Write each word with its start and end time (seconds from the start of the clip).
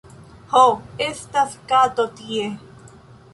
Ho, 0.53 0.61
estas 1.07 1.53
kato 1.73 2.07
tie... 2.23 2.49